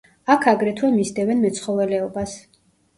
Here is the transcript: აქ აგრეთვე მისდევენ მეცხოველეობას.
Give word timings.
აქ 0.35 0.47
აგრეთვე 0.51 0.89
მისდევენ 0.97 1.45
მეცხოველეობას. 1.47 2.39